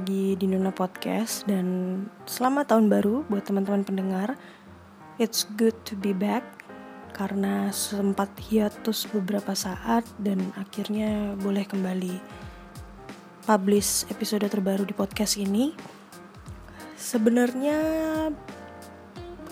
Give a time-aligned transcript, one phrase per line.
[0.00, 4.32] lagi di Nuna Podcast dan selamat tahun baru buat teman-teman pendengar.
[5.20, 6.40] It's good to be back
[7.12, 12.16] karena sempat hiatus beberapa saat dan akhirnya boleh kembali
[13.44, 15.76] publish episode terbaru di podcast ini.
[16.96, 17.76] Sebenarnya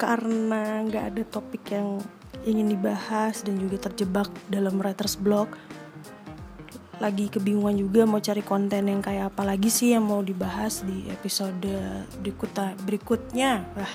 [0.00, 2.00] karena nggak ada topik yang
[2.48, 5.52] ingin dibahas dan juga terjebak dalam writer's block
[6.98, 11.06] lagi kebingungan juga mau cari konten yang kayak apa lagi sih yang mau dibahas di
[11.14, 11.70] episode
[12.18, 13.94] berikutnya berikutnya wah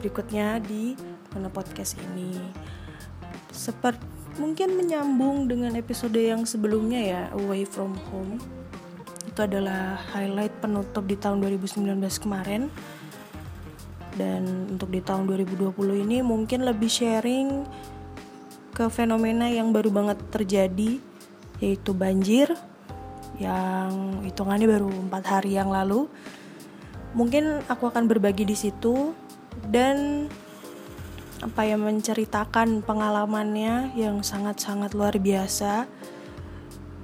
[0.00, 0.94] berikutnya di
[1.34, 2.38] mana podcast ini.
[3.52, 4.00] Seperti
[4.38, 8.38] mungkin menyambung dengan episode yang sebelumnya ya away from home.
[9.26, 12.70] Itu adalah highlight penutup di tahun 2019 kemarin.
[14.14, 15.74] Dan untuk di tahun 2020
[16.06, 17.66] ini mungkin lebih sharing
[18.74, 21.02] ke fenomena yang baru banget terjadi
[21.58, 22.50] yaitu banjir
[23.38, 26.10] yang hitungannya baru empat hari yang lalu.
[27.14, 29.14] Mungkin aku akan berbagi di situ
[29.70, 30.28] dan
[31.38, 35.86] apa ya menceritakan pengalamannya yang sangat-sangat luar biasa.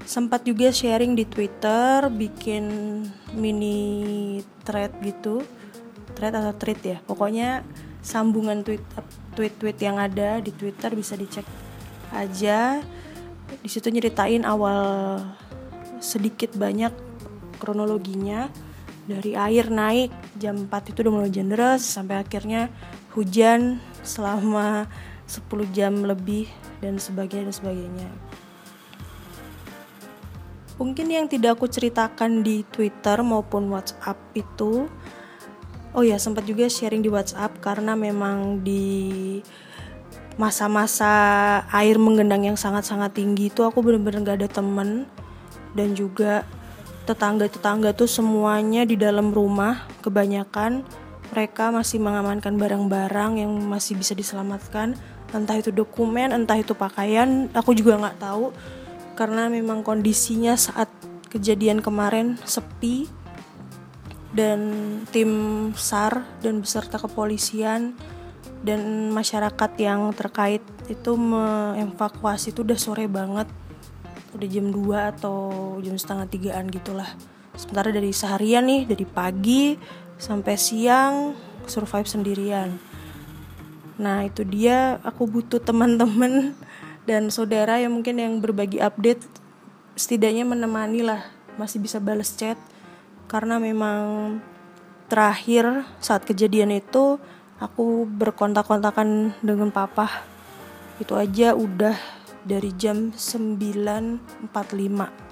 [0.04, 2.66] Sempat juga sharing di Twitter, bikin
[3.32, 5.40] mini thread gitu,
[6.12, 6.98] thread atau tweet ya.
[7.08, 7.64] Pokoknya
[8.04, 8.84] sambungan tweet
[9.32, 11.46] tweet-tweet yang ada di Twitter bisa dicek
[12.12, 12.84] aja
[13.60, 15.20] di situ nyeritain awal
[16.02, 16.92] sedikit banyak
[17.58, 18.50] kronologinya.
[19.04, 22.72] Dari air naik jam 4 itu udah mulai hujan deras sampai akhirnya
[23.12, 24.88] hujan selama
[25.28, 26.48] 10 jam lebih
[26.80, 28.08] dan sebagainya dan sebagainya.
[30.80, 34.88] Mungkin yang tidak aku ceritakan di Twitter maupun WhatsApp itu
[35.94, 39.38] oh ya sempat juga sharing di WhatsApp karena memang di
[40.34, 41.12] masa-masa
[41.70, 45.06] air menggendang yang sangat-sangat tinggi itu aku bener-bener gak ada temen.
[45.74, 46.46] Dan juga
[47.04, 50.86] tetangga-tetangga tuh semuanya di dalam rumah kebanyakan
[51.34, 54.94] mereka masih mengamankan barang-barang yang masih bisa diselamatkan.
[55.34, 58.54] Entah itu dokumen entah itu pakaian aku juga nggak tahu.
[59.18, 60.86] Karena memang kondisinya saat
[61.30, 63.10] kejadian kemarin sepi
[64.34, 64.60] dan
[65.10, 65.30] tim
[65.74, 67.94] SAR dan beserta kepolisian
[68.64, 73.44] dan masyarakat yang terkait itu mengevakuasi itu udah sore banget.
[74.32, 75.38] Udah jam 2 atau
[75.84, 77.06] jam setengah tigaan gitulah.
[77.54, 79.76] Sementara dari seharian nih dari pagi
[80.16, 81.36] sampai siang
[81.68, 82.74] survive sendirian.
[84.00, 86.56] Nah itu dia aku butuh teman-teman
[87.08, 89.22] dan saudara yang mungkin yang berbagi update
[89.94, 91.20] setidaknya menemani lah
[91.60, 92.56] masih bisa balas chat.
[93.28, 94.40] Karena memang
[95.12, 97.20] terakhir saat kejadian itu
[97.64, 100.28] aku berkontak-kontakan dengan papa.
[101.00, 101.96] Itu aja udah
[102.44, 105.24] dari jam 9.45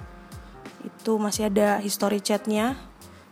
[0.82, 2.74] itu masih ada history chatnya.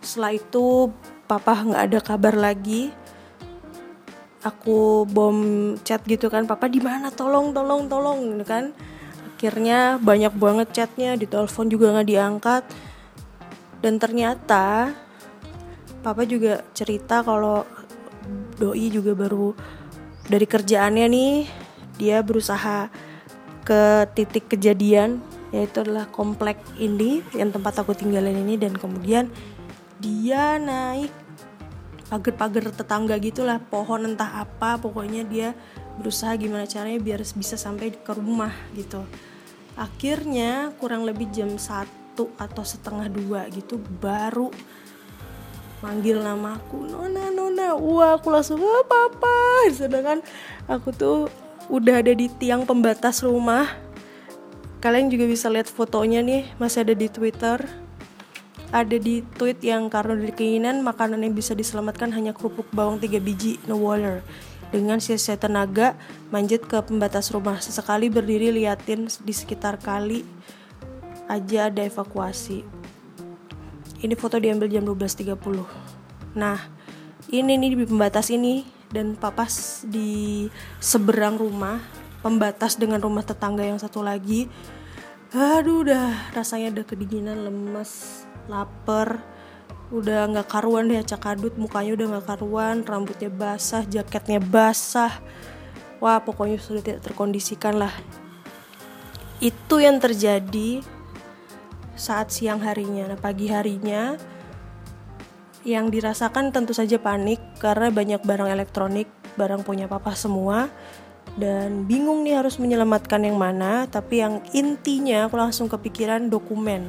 [0.05, 0.93] Setelah itu
[1.27, 2.93] papa nggak ada kabar lagi.
[4.41, 5.37] Aku bom
[5.85, 7.13] chat gitu kan papa di mana?
[7.13, 8.73] Tolong tolong tolong gitu kan.
[9.37, 12.63] Akhirnya banyak banget chatnya di telepon juga nggak diangkat.
[13.81, 14.93] Dan ternyata
[16.01, 17.65] papa juga cerita kalau
[18.57, 19.55] doi juga baru
[20.31, 21.35] dari kerjaannya nih
[21.99, 22.89] dia berusaha
[23.67, 25.21] ke titik kejadian
[25.51, 29.27] yaitu adalah komplek ini yang tempat aku tinggalin ini dan kemudian
[29.99, 31.11] dia naik
[32.11, 35.55] pagar-pagar tetangga gitulah pohon entah apa pokoknya dia
[36.01, 39.05] berusaha gimana caranya biar bisa sampai ke rumah gitu.
[39.79, 44.51] Akhirnya kurang lebih jam satu atau setengah dua gitu baru
[45.81, 47.77] manggil namaku nona nona.
[47.77, 49.37] Wah aku langsung apa apa
[49.73, 50.21] sedangkan
[50.69, 51.19] aku tuh
[51.73, 53.69] udah ada di tiang pembatas rumah.
[54.81, 57.61] Kalian juga bisa lihat fotonya nih masih ada di twitter.
[58.71, 63.19] Ada di tweet yang karena dari keinginan makanan yang bisa diselamatkan hanya kerupuk bawang 3
[63.19, 64.23] biji no water.
[64.71, 65.99] Dengan sia-sia tenaga
[66.31, 67.59] manjat ke pembatas rumah.
[67.59, 70.23] Sesekali berdiri liatin di sekitar kali
[71.27, 72.80] aja ada evakuasi
[74.01, 76.59] ini foto diambil jam 12.30 nah
[77.31, 80.51] ini nih di pembatas ini dan papas di
[80.83, 81.79] seberang rumah
[82.21, 84.51] pembatas dengan rumah tetangga yang satu lagi.
[85.31, 89.23] Aduh udah rasanya udah kedinginan lemes lapar
[89.91, 95.23] udah nggak karuan deh acak kadut mukanya udah nggak karuan rambutnya basah jaketnya basah.
[96.03, 97.93] Wah pokoknya sudah tidak terkondisikan lah.
[99.39, 100.83] Itu yang terjadi
[102.01, 103.13] saat siang harinya.
[103.13, 104.17] Nah, pagi harinya
[105.61, 110.73] yang dirasakan tentu saja panik karena banyak barang elektronik, barang punya papa semua
[111.37, 116.89] dan bingung nih harus menyelamatkan yang mana, tapi yang intinya aku langsung kepikiran dokumen.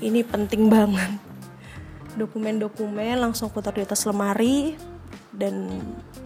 [0.00, 1.12] Ini penting banget.
[2.10, 4.74] dokumen-dokumen langsung aku taruh di atas lemari
[5.30, 5.70] dan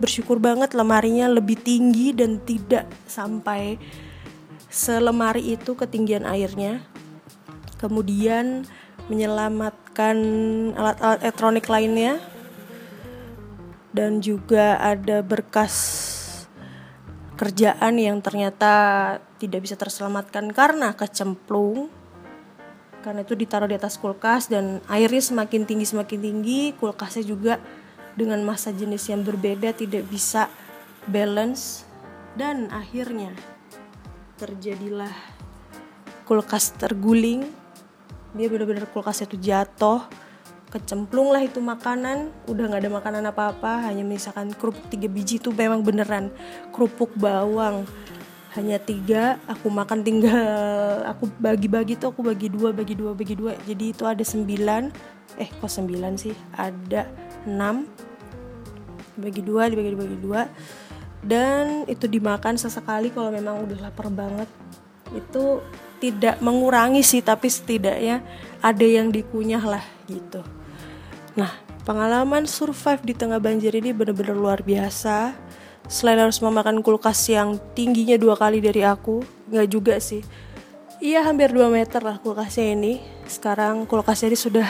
[0.01, 3.77] bersyukur banget lemarinya lebih tinggi dan tidak sampai
[4.73, 6.81] selemari itu ketinggian airnya
[7.79, 8.67] kemudian
[9.09, 10.17] menyelamatkan
[10.75, 12.21] alat-alat elektronik lainnya.
[13.95, 15.75] Dan juga ada berkas
[17.39, 18.73] kerjaan yang ternyata
[19.39, 21.91] tidak bisa terselamatkan karena kecemplung
[23.05, 27.61] karena itu ditaruh di atas kulkas dan airnya semakin tinggi semakin tinggi kulkasnya juga
[28.17, 30.49] dengan masa jenis yang berbeda tidak bisa
[31.07, 31.85] balance.
[32.35, 33.31] Dan akhirnya
[34.41, 35.13] terjadilah
[36.27, 37.47] kulkas terguling
[38.35, 40.03] dia benar-benar kulkasnya itu jatuh
[40.75, 42.35] kecemplung lah itu makanan.
[42.51, 46.35] Udah nggak ada makanan apa-apa hanya misalkan kerupuk tiga biji itu memang beneran.
[46.75, 47.87] Kerupuk bawang
[48.59, 53.55] hanya tiga aku makan tinggal aku bagi-bagi tuh aku bagi dua bagi dua bagi dua.
[53.63, 54.83] Jadi itu ada sembilan.
[55.39, 56.35] Eh kok sembilan sih?
[56.59, 57.07] Ada
[57.47, 57.87] enam.
[59.15, 60.43] Bagi dua dibagi dibagi dua.
[61.23, 64.51] Dan itu dimakan sesekali kalau memang udah lapar banget.
[65.15, 65.63] Itu
[66.05, 68.21] tidak mengurangi sih tapi setidaknya
[68.61, 70.45] ada yang dikunyah lah gitu.
[71.33, 71.49] Nah
[71.89, 75.33] pengalaman survive di tengah banjir ini bener-bener luar biasa.
[75.89, 80.21] Selain harus memakan kulkas yang tingginya dua kali dari aku nggak juga sih.
[81.01, 82.97] Iya hampir 2 meter lah kulkasnya ini.
[83.29, 84.69] Sekarang kulkasnya ini sudah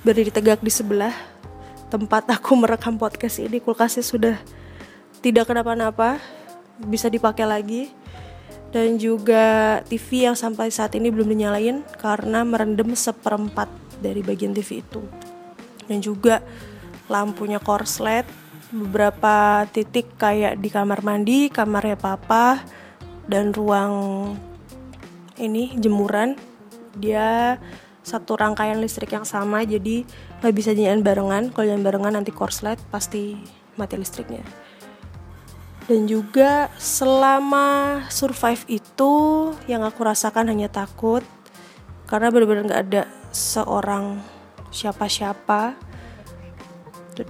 [0.00, 1.12] berdiri tegak di sebelah.
[1.92, 4.36] Tempat aku merekam podcast ini kulkasnya sudah
[5.20, 6.20] tidak kenapa-napa
[6.80, 7.92] bisa dipakai lagi
[8.74, 13.70] dan juga TV yang sampai saat ini belum dinyalain karena merendam seperempat
[14.02, 14.98] dari bagian TV itu
[15.86, 16.42] dan juga
[17.06, 18.26] lampunya korslet
[18.74, 22.58] beberapa titik kayak di kamar mandi, kamarnya papa,
[23.30, 23.94] dan ruang
[25.38, 26.34] ini jemuran.
[26.98, 27.58] Dia
[28.02, 30.02] satu rangkaian listrik yang sama, jadi
[30.42, 31.44] nggak bisa nyalain barengan.
[31.54, 33.38] Kalau nyalain barengan nanti korslet pasti
[33.78, 34.42] mati listriknya.
[35.84, 39.12] Dan juga selama survive itu
[39.68, 41.20] yang aku rasakan hanya takut.
[42.08, 43.02] Karena benar-benar nggak ada
[43.32, 44.20] seorang
[44.72, 45.76] siapa-siapa.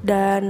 [0.01, 0.45] Dan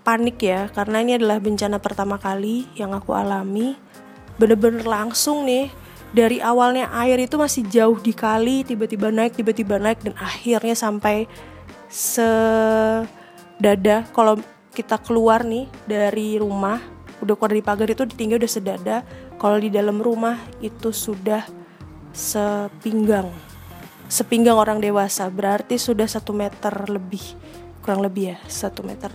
[0.00, 3.78] panik ya karena ini adalah bencana pertama kali yang aku alami.
[4.40, 5.70] Bener-bener langsung nih
[6.10, 11.30] dari awalnya air itu masih jauh di kali tiba-tiba naik tiba-tiba naik dan akhirnya sampai
[11.86, 13.06] sedada.
[14.10, 16.78] Kalau kita keluar nih dari rumah
[17.20, 18.96] udah keluar dari pagar itu ditinggal udah sedada.
[19.36, 21.44] Kalau di dalam rumah itu sudah
[22.12, 23.28] sepinggang
[24.10, 25.30] sepinggang orang dewasa.
[25.30, 27.22] Berarti sudah satu meter lebih
[27.80, 29.14] kurang lebih ya satu meter.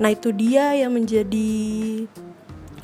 [0.00, 1.52] Nah itu dia yang menjadi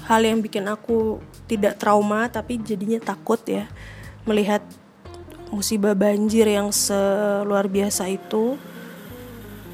[0.07, 1.19] hal yang bikin aku
[1.51, 3.67] tidak trauma tapi jadinya takut ya
[4.29, 4.63] melihat
[5.51, 8.61] musibah banjir yang seluar biasa itu.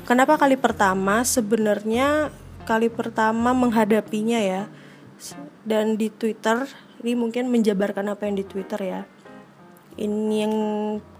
[0.03, 1.23] Kenapa kali pertama?
[1.23, 2.35] Sebenarnya
[2.67, 4.67] kali pertama menghadapinya ya.
[5.63, 6.67] Dan di Twitter
[7.03, 9.03] ini mungkin menjabarkan apa yang di Twitter ya.
[9.95, 10.55] Ini yang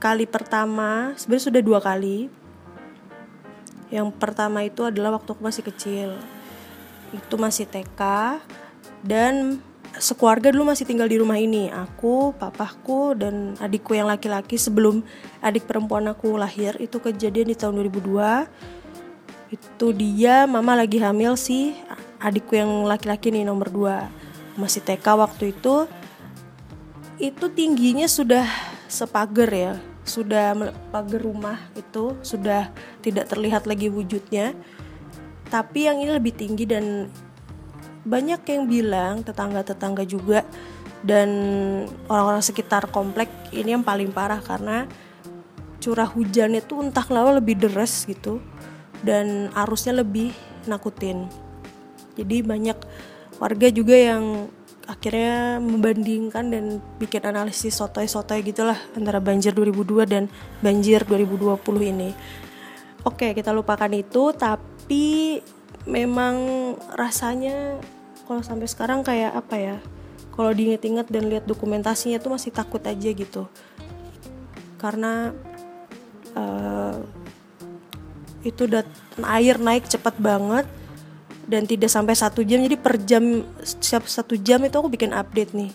[0.03, 2.43] kali pertama sebenarnya sudah dua kali
[3.93, 6.17] yang pertama itu adalah waktu aku masih kecil.
[7.13, 8.01] Itu masih TK
[9.05, 9.61] dan
[9.99, 11.69] sekeluarga dulu masih tinggal di rumah ini.
[11.69, 15.05] Aku, papaku dan adikku yang laki-laki sebelum
[15.45, 18.47] adik perempuan aku lahir itu kejadian di tahun 2002.
[19.53, 21.77] Itu dia mama lagi hamil sih
[22.23, 24.61] adikku yang laki-laki nih nomor 2.
[24.61, 25.89] Masih TK waktu itu
[27.23, 28.49] itu tingginya sudah
[28.91, 29.73] sepager ya
[30.03, 30.59] sudah
[30.91, 34.59] pagar rumah itu sudah tidak terlihat lagi wujudnya
[35.47, 37.07] tapi yang ini lebih tinggi dan
[38.03, 40.43] banyak yang bilang tetangga-tetangga juga
[41.03, 41.29] dan
[42.07, 44.87] orang-orang sekitar komplek ini yang paling parah karena
[45.83, 48.39] curah hujannya tuh entah kenapa lebih deras gitu
[49.03, 50.31] dan arusnya lebih
[50.71, 51.27] nakutin
[52.15, 52.79] jadi banyak
[53.43, 54.47] warga juga yang
[54.87, 56.65] akhirnya membandingkan dan
[56.99, 60.27] bikin analisis sotoy-sotoy gitulah antara banjir 2002 dan
[60.61, 61.59] banjir 2020
[61.95, 62.11] ini.
[63.03, 65.39] Oke, kita lupakan itu tapi
[65.89, 66.37] memang
[66.95, 67.79] rasanya
[68.27, 69.77] kalau sampai sekarang kayak apa ya?
[70.33, 73.51] Kalau diinget-inget dan lihat dokumentasinya tuh masih takut aja gitu.
[74.81, 75.35] Karena
[76.33, 76.97] uh,
[78.43, 78.83] itu udah
[79.37, 80.67] air naik cepat banget
[81.47, 85.55] dan tidak sampai satu jam jadi per jam setiap satu jam itu aku bikin update
[85.55, 85.71] nih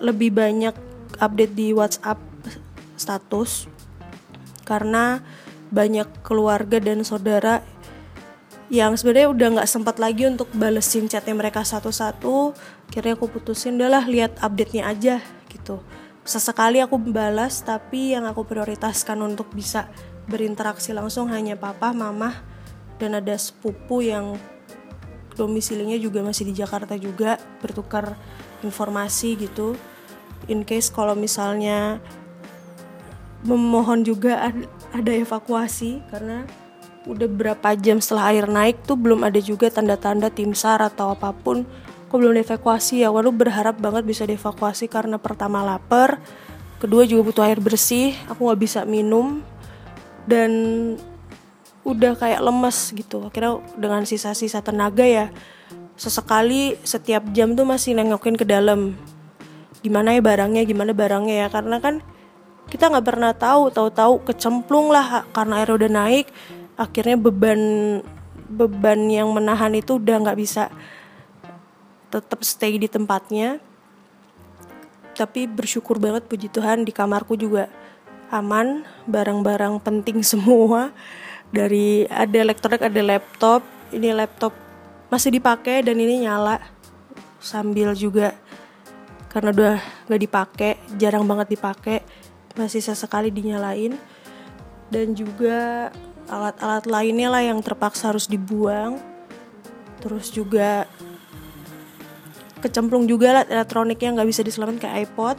[0.00, 0.72] lebih banyak
[1.20, 2.20] update di WhatsApp
[2.96, 3.68] status
[4.64, 5.20] karena
[5.72, 7.64] banyak keluarga dan saudara
[8.70, 12.54] yang sebenarnya udah nggak sempat lagi untuk balesin chatnya mereka satu-satu
[12.86, 15.16] akhirnya aku putusin udahlah lihat update-nya aja
[15.50, 15.82] gitu
[16.22, 19.90] sesekali aku balas tapi yang aku prioritaskan untuk bisa
[20.30, 22.38] berinteraksi langsung hanya papa, mama,
[23.02, 24.38] dan ada sepupu yang
[25.34, 28.14] domisilinya juga masih di Jakarta juga bertukar
[28.62, 29.74] informasi gitu.
[30.46, 31.98] In case kalau misalnya
[33.42, 34.54] memohon juga
[34.94, 36.46] ada evakuasi karena
[37.08, 41.32] udah berapa jam setelah air naik tuh belum ada juga tanda-tanda tim SAR atau apa
[41.32, 41.64] pun.
[42.10, 43.08] Kok belum dievakuasi ya.
[43.08, 46.20] Waduh berharap banget bisa dievakuasi karena pertama lapar
[46.80, 49.44] kedua juga butuh air bersih aku nggak bisa minum
[50.24, 50.50] dan
[51.84, 53.24] udah kayak lemes gitu.
[53.24, 55.32] Akhirnya dengan sisa-sisa tenaga ya
[56.00, 58.96] sesekali setiap jam tuh masih nengokin ke dalam.
[59.80, 61.48] Gimana ya barangnya gimana barangnya ya?
[61.48, 62.04] Karena kan
[62.68, 66.30] kita nggak pernah tahu tahu-tahu kecemplung lah karena air udah naik
[66.80, 67.60] akhirnya beban
[68.48, 70.72] beban yang menahan itu udah nggak bisa
[72.08, 73.60] tetap stay di tempatnya.
[75.14, 77.68] Tapi bersyukur banget puji Tuhan di kamarku juga
[78.32, 80.90] aman barang-barang penting semua.
[81.52, 83.60] Dari ada elektronik ada laptop.
[83.90, 84.54] Ini laptop
[85.10, 86.58] masih dipakai dan ini nyala
[87.38, 88.34] sambil juga.
[89.30, 89.76] Karena udah
[90.10, 92.02] gak dipakai jarang banget dipakai.
[92.58, 93.94] Masih sesekali dinyalain.
[94.90, 95.90] Dan juga
[96.30, 99.02] alat-alat lainnya lah yang terpaksa harus dibuang.
[100.00, 100.86] Terus juga
[102.62, 105.36] kecemplung juga alat elektronik yang nggak bisa diselamatkan kayak iPod,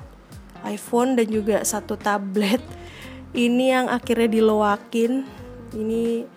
[0.67, 2.61] iPhone dan juga satu tablet.
[3.31, 5.23] Ini yang akhirnya diloakin.
[5.71, 6.27] Ini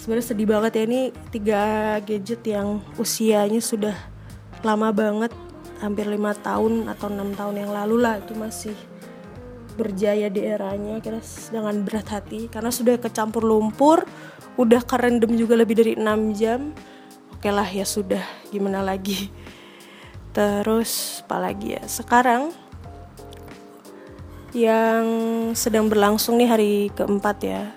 [0.00, 1.62] sebenarnya sedih banget ya ini tiga
[2.02, 3.94] gadget yang usianya sudah
[4.64, 5.28] lama banget
[5.80, 8.76] hampir lima tahun atau enam tahun yang lalu lah itu masih
[9.76, 12.46] berjaya di eranya kira dengan berat hati.
[12.50, 14.04] Karena sudah kecampur lumpur
[14.58, 16.74] udah kerendam juga lebih dari 6 jam.
[17.34, 18.22] Oke lah ya sudah.
[18.50, 19.30] Gimana lagi?
[20.36, 21.82] Terus apalagi ya?
[21.86, 22.54] Sekarang
[24.50, 25.06] yang
[25.54, 27.70] sedang berlangsung nih hari keempat ya.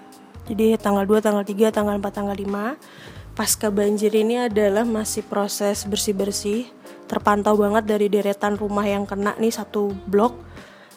[0.43, 5.85] Jadi tanggal 2, tanggal 3, tanggal 4, tanggal 5 pasca banjir ini adalah masih proses
[5.89, 6.69] bersih-bersih.
[7.09, 10.52] Terpantau banget dari deretan rumah yang kena nih satu blok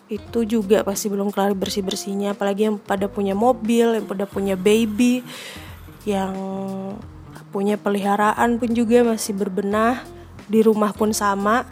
[0.06, 4.54] itu juga pasti belum kelar bersih bersihnya apalagi yang pada punya mobil yang pada punya
[4.54, 5.26] baby
[6.06, 6.32] yang
[7.50, 10.06] punya peliharaan pun juga masih berbenah
[10.46, 11.66] di rumah pun sama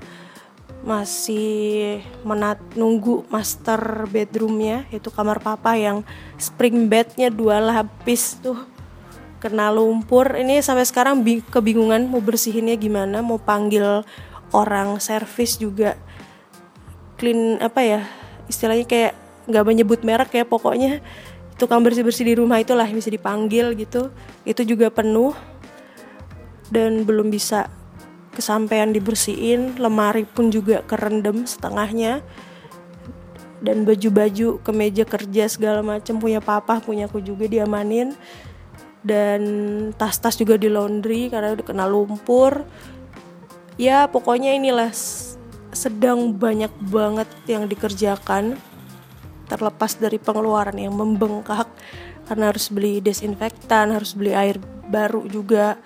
[0.84, 6.04] masih menat nunggu master bedroomnya itu kamar papa yang
[6.36, 8.58] spring bednya dua lapis tuh
[9.40, 10.40] kena lumpur.
[10.40, 11.20] Ini sampai sekarang
[11.52, 14.04] kebingungan mau bersihinnya gimana mau panggil
[14.56, 16.00] orang servis juga
[17.20, 18.00] clean apa ya
[18.46, 19.12] istilahnya kayak
[19.44, 21.04] nggak menyebut merek ya pokoknya
[21.54, 24.10] tukang bersih bersih di rumah itulah bisa dipanggil gitu.
[24.42, 25.34] Itu juga penuh
[26.70, 27.70] dan belum bisa
[28.34, 29.78] kesampaian dibersihin.
[29.78, 32.22] Lemari pun juga kerendam setengahnya.
[33.64, 38.12] Dan baju-baju kemeja kerja segala macam punya papa punya aku juga diamanin.
[39.04, 39.40] Dan
[39.94, 42.66] tas-tas juga di laundry karena udah kena lumpur.
[43.80, 44.90] Ya pokoknya inilah
[45.74, 48.56] sedang banyak banget yang dikerjakan
[49.50, 51.68] terlepas dari pengeluaran yang membengkak
[52.24, 54.56] karena harus beli desinfektan, harus beli air
[54.88, 55.76] baru juga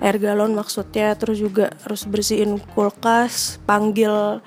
[0.00, 4.40] air galon maksudnya terus juga harus bersihin kulkas panggil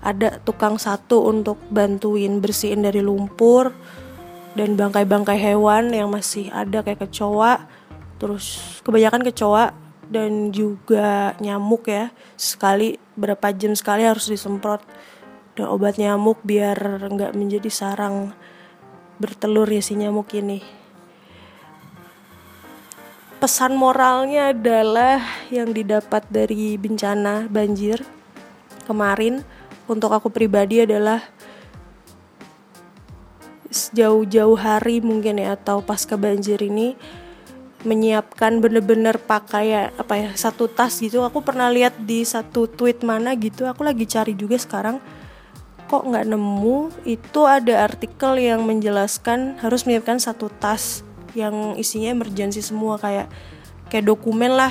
[0.00, 3.74] ada tukang satu untuk bantuin bersihin dari lumpur
[4.54, 7.68] dan bangkai-bangkai hewan yang masih ada kayak kecoa
[8.22, 9.74] terus kebanyakan kecoa
[10.10, 12.10] dan juga nyamuk ya.
[12.34, 14.82] Sekali berapa jam sekali harus disemprot
[15.54, 16.76] dan obat nyamuk biar
[17.06, 18.34] nggak menjadi sarang
[19.22, 20.60] bertelur ya si nyamuk ini.
[23.40, 28.04] Pesan moralnya adalah yang didapat dari bencana banjir
[28.84, 29.40] kemarin
[29.88, 31.24] untuk aku pribadi adalah
[33.96, 37.00] jauh-jauh hari mungkin ya atau pasca banjir ini
[37.80, 41.24] menyiapkan bener-bener pakai apa ya satu tas gitu.
[41.24, 45.00] Aku pernah lihat di satu tweet mana gitu aku lagi cari juga sekarang
[45.88, 46.92] kok nggak nemu?
[47.08, 53.30] Itu ada artikel yang menjelaskan harus menyiapkan satu tas yang isinya emergency semua kayak
[53.88, 54.70] kayak dokumen lah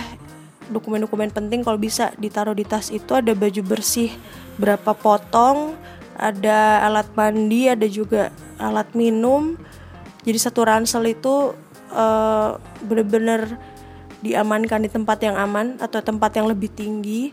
[0.70, 3.10] dokumen-dokumen penting kalau bisa ditaruh di tas itu.
[3.18, 4.14] Ada baju bersih
[4.62, 5.74] berapa potong
[6.20, 9.58] ada alat mandi ada juga alat minum.
[10.28, 11.56] Jadi satu ransel itu
[11.94, 13.58] uh, bener-bener
[14.20, 17.32] diamankan di tempat yang aman atau tempat yang lebih tinggi.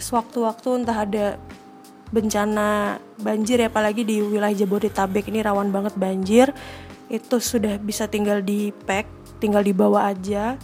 [0.00, 1.26] Sewaktu-waktu entah ada
[2.10, 6.50] bencana banjir ya apalagi di wilayah Jabodetabek ini rawan banget banjir
[7.06, 9.06] itu sudah bisa tinggal di pack
[9.42, 10.56] tinggal dibawa aja.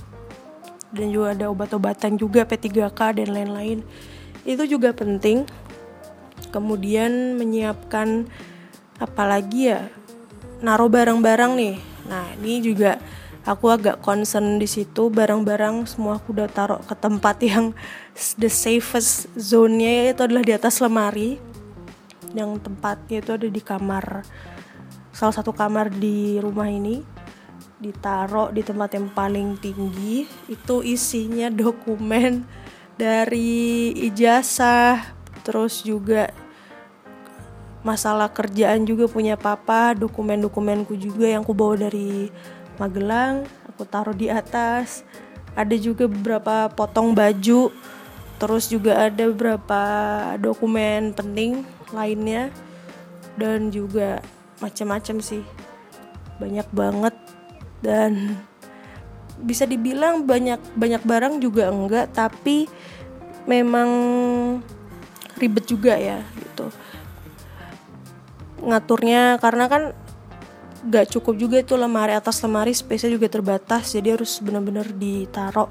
[0.86, 3.82] Dan juga ada obat-obatan juga P3K dan lain-lain.
[4.46, 5.44] Itu juga penting.
[6.54, 8.30] Kemudian menyiapkan
[8.96, 9.90] apalagi ya
[10.64, 12.98] naruh barang-barang nih nah ini juga
[13.46, 15.08] aku agak concern di situ.
[15.08, 17.72] Barang-barang semua aku udah taruh ke tempat yang
[18.36, 21.38] the safest zone-nya itu adalah di atas lemari.
[22.34, 24.26] Yang tempatnya itu ada di kamar
[25.14, 27.00] salah satu kamar di rumah ini.
[27.76, 30.26] Ditaruh di tempat yang paling tinggi.
[30.50, 32.44] Itu isinya dokumen
[32.98, 36.32] dari ijazah terus juga
[37.86, 42.34] masalah kerjaan juga punya papa dokumen-dokumenku juga yang ku bawa dari
[42.76, 45.06] Magelang aku taruh di atas.
[45.56, 47.72] Ada juga beberapa potong baju
[48.36, 49.80] terus juga ada beberapa
[50.36, 52.52] dokumen penting lainnya
[53.40, 54.20] dan juga
[54.60, 55.40] macam-macam sih.
[56.36, 57.16] Banyak banget
[57.80, 58.36] dan
[59.40, 62.68] bisa dibilang banyak banyak barang juga enggak tapi
[63.48, 63.88] memang
[65.36, 66.72] ribet juga ya gitu
[68.66, 69.82] ngaturnya karena kan
[70.86, 75.70] gak cukup juga itu lemari atas lemari space juga terbatas jadi harus benar-benar ditaruh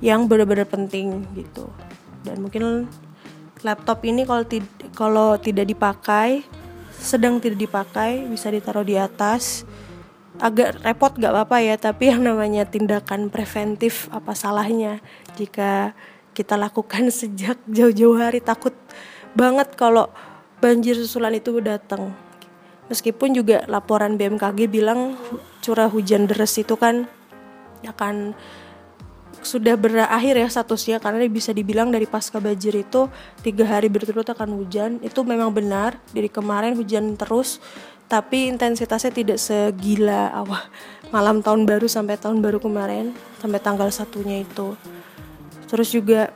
[0.00, 1.70] yang benar-benar penting gitu.
[2.26, 2.90] Dan mungkin
[3.62, 6.44] laptop ini kalau tid kalau tidak dipakai
[6.96, 9.64] sedang tidak dipakai bisa ditaruh di atas.
[10.36, 15.00] Agak repot gak apa-apa ya tapi yang namanya tindakan preventif apa salahnya?
[15.40, 15.96] Jika
[16.36, 18.76] kita lakukan sejak jauh-jauh hari takut
[19.32, 20.12] banget kalau
[20.60, 22.12] banjir susulan itu datang.
[22.86, 25.18] Meskipun juga laporan BMKG bilang
[25.58, 27.10] curah hujan deras itu kan
[27.82, 28.34] akan
[29.42, 33.06] sudah berakhir ya statusnya karena bisa dibilang dari pasca banjir itu
[33.42, 35.02] tiga hari berturut akan hujan.
[35.02, 37.58] Itu memang benar dari kemarin hujan terus
[38.06, 40.62] tapi intensitasnya tidak segila awal
[41.14, 44.78] malam tahun baru sampai tahun baru kemarin sampai tanggal satunya itu.
[45.66, 46.30] Terus juga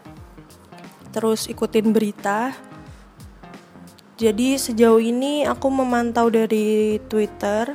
[1.14, 2.54] terus ikutin berita
[4.20, 7.72] jadi sejauh ini aku memantau dari Twitter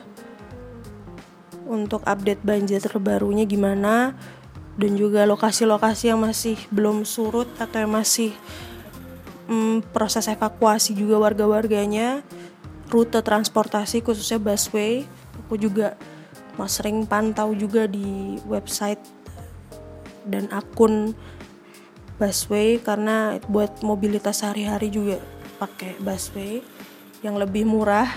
[1.66, 4.14] untuk update banjir terbarunya gimana
[4.78, 8.30] dan juga lokasi-lokasi yang masih belum surut atau yang masih
[9.50, 12.22] mm, proses evakuasi juga warga-warganya
[12.94, 15.02] rute transportasi khususnya busway
[15.42, 15.98] aku juga
[16.62, 19.02] mas sering pantau juga di website
[20.30, 21.18] dan akun
[22.22, 25.18] busway karena buat mobilitas sehari-hari juga
[25.58, 26.62] pakai busway
[27.24, 28.08] yang lebih murah.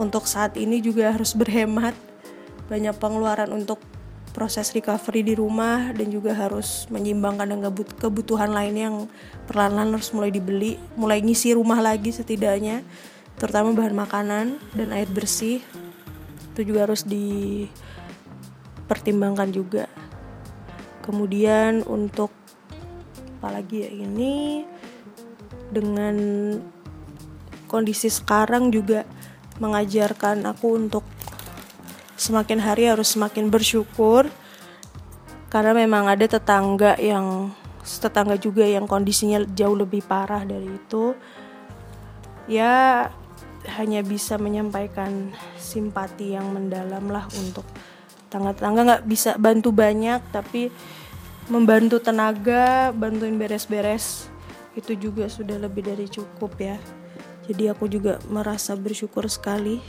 [0.00, 1.92] Untuk saat ini juga harus berhemat.
[2.72, 3.76] Banyak pengeluaran untuk
[4.32, 7.68] proses recovery di rumah dan juga harus menyimbangkan dengan
[8.00, 9.04] kebutuhan lain yang
[9.44, 12.80] perlahan-lahan harus mulai dibeli mulai ngisi rumah lagi setidaknya
[13.36, 15.60] terutama bahan makanan dan air bersih.
[16.52, 19.88] Itu juga harus dipertimbangkan juga.
[21.04, 22.32] Kemudian untuk
[23.40, 24.64] apalagi ya ini
[25.72, 26.16] dengan
[27.66, 29.08] kondisi sekarang juga
[29.56, 31.04] mengajarkan aku untuk
[32.20, 34.28] semakin hari harus semakin bersyukur.
[35.48, 41.16] Karena memang ada tetangga yang tetangga juga yang kondisinya jauh lebih parah dari itu.
[42.48, 43.08] Ya
[43.78, 47.64] hanya bisa menyampaikan simpati yang mendalam lah untuk
[48.32, 50.72] tangga-tangga nggak bisa bantu banyak tapi
[51.52, 54.31] membantu tenaga bantuin beres-beres
[54.72, 56.76] itu juga sudah lebih dari cukup ya.
[57.50, 59.82] Jadi aku juga merasa bersyukur sekali.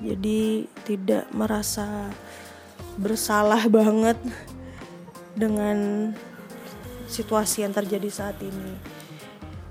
[0.00, 2.08] Jadi tidak merasa
[2.96, 4.16] bersalah banget
[5.36, 6.10] dengan
[7.06, 8.74] situasi yang terjadi saat ini.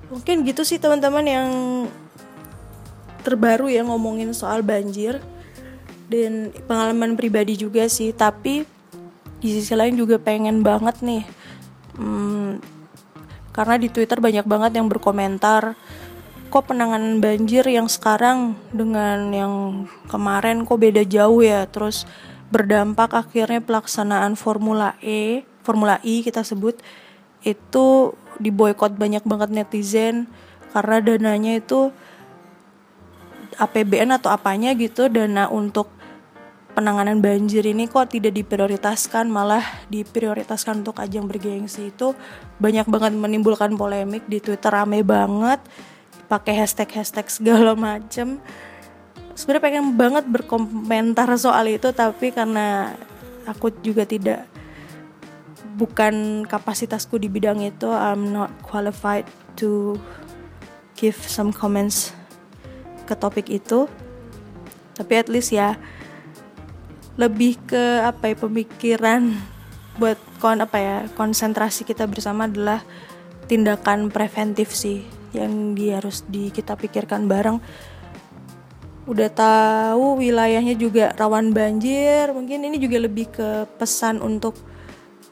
[0.10, 1.50] Mungkin gitu sih teman-teman yang
[3.22, 5.22] terbaru ya ngomongin soal banjir
[6.10, 8.16] dan pengalaman pribadi juga sih.
[8.16, 8.66] Tapi
[9.40, 11.24] di sisi lain juga pengen banget nih
[11.96, 12.60] hmm,
[13.60, 15.76] karena di Twitter banyak banget yang berkomentar
[16.48, 19.54] kok penanganan banjir yang sekarang dengan yang
[20.08, 21.68] kemarin kok beda jauh ya?
[21.68, 22.08] Terus
[22.56, 26.80] berdampak akhirnya pelaksanaan Formula E Formula E kita sebut
[27.44, 30.32] itu diboykot banyak banget netizen
[30.72, 31.92] karena dananya itu
[33.60, 35.92] APBN atau apanya gitu dana untuk
[36.80, 42.16] penanganan banjir ini kok tidak diprioritaskan malah diprioritaskan untuk ajang bergengsi itu
[42.56, 45.60] banyak banget menimbulkan polemik di Twitter rame banget
[46.32, 48.40] pakai hashtag hashtag segala macem.
[49.36, 52.96] Sebenarnya pengen banget berkomentar soal itu tapi karena
[53.44, 54.48] aku juga tidak
[55.76, 59.28] bukan kapasitasku di bidang itu I'm not qualified
[59.60, 60.00] to
[60.96, 62.16] give some comments
[63.04, 63.92] ke topik itu.
[64.96, 65.76] Tapi at least ya
[67.20, 69.36] lebih ke apa ya pemikiran
[70.00, 72.80] buat kon apa ya konsentrasi kita bersama adalah
[73.52, 75.04] tindakan preventif sih
[75.36, 77.60] yang dia harus di kita pikirkan bareng.
[79.04, 84.56] Udah tahu wilayahnya juga rawan banjir mungkin ini juga lebih ke pesan untuk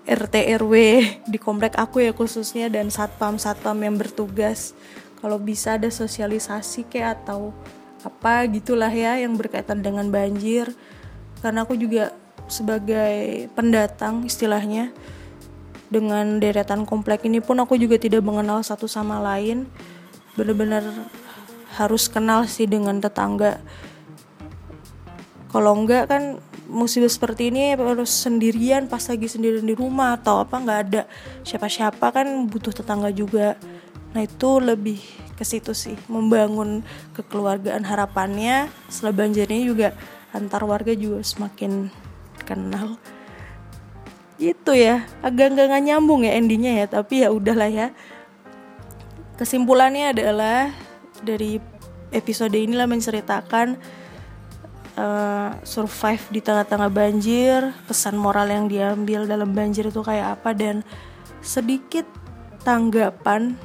[0.04, 0.74] RT RW
[1.32, 4.76] di komplek aku ya khususnya dan satpam satpam yang bertugas.
[5.24, 7.56] Kalau bisa ada sosialisasi kayak atau
[8.04, 10.76] apa gitulah ya yang berkaitan dengan banjir
[11.48, 12.12] karena aku juga
[12.52, 14.92] sebagai pendatang istilahnya
[15.88, 19.64] dengan deretan komplek ini pun aku juga tidak mengenal satu sama lain.
[20.36, 20.84] Benar-benar
[21.80, 23.64] harus kenal sih dengan tetangga.
[25.48, 30.60] Kalau enggak kan musibah seperti ini harus sendirian pas lagi sendirian di rumah atau apa
[30.60, 31.08] nggak ada.
[31.48, 33.56] Siapa-siapa kan butuh tetangga juga.
[34.12, 35.00] Nah itu lebih
[35.40, 36.84] ke situ sih membangun
[37.16, 39.88] kekeluargaan harapannya setelah banjirnya juga
[40.32, 41.92] antar warga juga semakin
[42.44, 43.00] kenal.
[44.38, 47.88] Itu ya agak nggak nyambung ya endingnya ya tapi ya udahlah ya.
[49.38, 50.74] Kesimpulannya adalah
[51.22, 51.62] dari
[52.10, 53.78] episode inilah menceritakan
[54.98, 60.82] uh, survive di tengah-tengah banjir, pesan moral yang diambil dalam banjir itu kayak apa dan
[61.46, 62.04] sedikit
[62.66, 63.56] tanggapan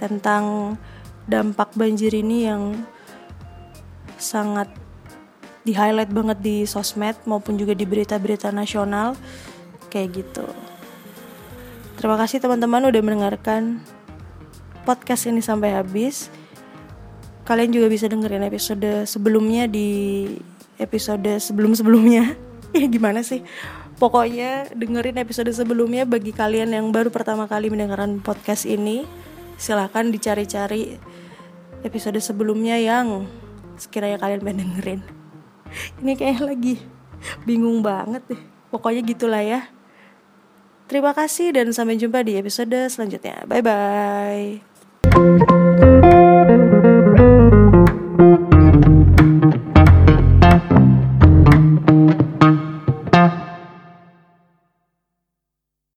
[0.00, 0.74] tentang
[1.28, 2.74] dampak banjir ini yang
[4.18, 4.81] sangat
[5.62, 9.14] di highlight banget di sosmed maupun juga di berita-berita nasional
[9.90, 10.46] kayak gitu.
[11.98, 13.78] Terima kasih teman-teman udah mendengarkan
[14.82, 16.32] podcast ini sampai habis.
[17.46, 20.26] Kalian juga bisa dengerin episode sebelumnya di
[20.82, 22.34] episode sebelum-sebelumnya.
[22.78, 23.46] ya gimana sih?
[24.02, 29.06] Pokoknya dengerin episode sebelumnya bagi kalian yang baru pertama kali mendengarkan podcast ini.
[29.54, 30.98] Silahkan dicari-cari
[31.86, 33.30] episode sebelumnya yang
[33.78, 35.21] sekiranya kalian pengen dengerin.
[36.00, 36.80] Ini kayak lagi
[37.46, 38.42] bingung banget deh.
[38.72, 39.68] Pokoknya gitulah ya.
[40.88, 43.48] Terima kasih dan sampai jumpa di episode selanjutnya.
[43.48, 45.91] Bye bye.